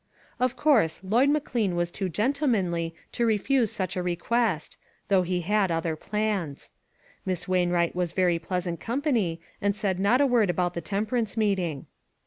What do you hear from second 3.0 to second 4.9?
to refuse such a request,